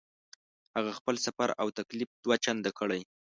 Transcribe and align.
هغه 0.75 0.91
خپل 0.99 1.15
سفر 1.25 1.49
او 1.61 1.67
تکلیف 1.79 2.09
دوه 2.23 2.35
چنده 2.45 2.71
کړی. 2.79 3.01